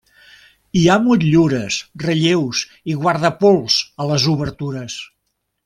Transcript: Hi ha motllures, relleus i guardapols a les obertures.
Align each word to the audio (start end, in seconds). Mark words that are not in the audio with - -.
Hi 0.79 0.85
ha 0.87 0.95
motllures, 1.07 1.77
relleus 2.05 2.63
i 2.93 2.97
guardapols 3.03 3.79
a 4.05 4.09
les 4.15 4.27
obertures. 4.35 5.01